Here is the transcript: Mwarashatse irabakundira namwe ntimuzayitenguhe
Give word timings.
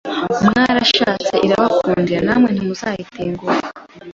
Mwarashatse 0.47 1.35
irabakundira 1.45 2.19
namwe 2.25 2.47
ntimuzayitenguhe 2.51 3.57